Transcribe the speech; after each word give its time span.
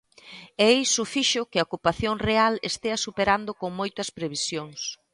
E 0.65 0.67
iso 0.85 1.03
fixo 1.13 1.47
que 1.51 1.57
a 1.59 1.65
ocupación 1.67 2.15
real 2.29 2.53
estea 2.69 2.97
superando 3.05 3.51
con 3.61 3.69
moito 3.79 3.97
as 4.05 4.13
previsións. 4.17 4.79